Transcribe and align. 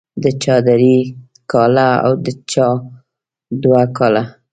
د 0.23 0.25
چا 0.43 0.55
درې 0.69 0.95
کاله 1.51 1.87
او 2.05 2.13
د 2.25 2.27
چا 2.51 2.67
دوه 3.61 3.83
کاله. 3.97 4.23